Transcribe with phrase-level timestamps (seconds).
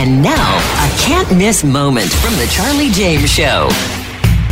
[0.00, 3.68] And now, a can't miss moment from the Charlie James Show.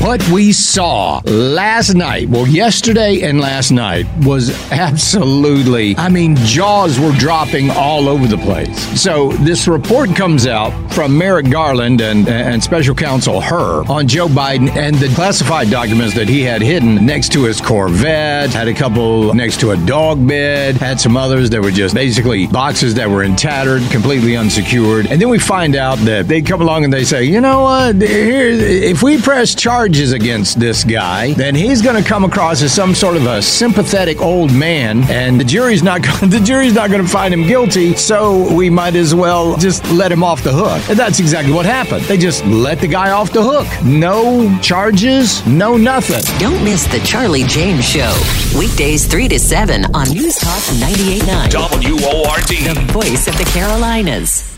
[0.00, 7.00] What we saw last night, well, yesterday and last night, was absolutely, I mean, jaws
[7.00, 8.78] were dropping all over the place.
[9.00, 14.28] So, this report comes out from Merrick Garland and, and special counsel Hur on Joe
[14.28, 18.74] Biden and the classified documents that he had hidden next to his Corvette, had a
[18.74, 23.10] couple next to a dog bed, had some others that were just basically boxes that
[23.10, 25.06] were in tattered, completely unsecured.
[25.06, 27.96] And then we find out that they come along and they say, you know what,
[27.96, 32.60] here, if we press charges, charges against this guy, then he's going to come across
[32.60, 36.90] as some sort of a sympathetic old man, and the jury's not the jury's not
[36.90, 37.94] going to find him guilty.
[37.94, 40.82] So we might as well just let him off the hook.
[40.90, 42.04] And that's exactly what happened.
[42.04, 43.66] They just let the guy off the hook.
[43.82, 46.22] No charges, no nothing.
[46.38, 48.12] Don't miss the Charlie James Show
[48.58, 54.57] weekdays three to seven on News Talk 98.9 WORD, the voice of the Carolinas.